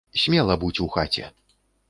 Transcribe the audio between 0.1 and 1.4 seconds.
Смела будзь у хаце.